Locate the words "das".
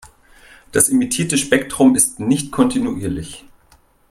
0.71-0.89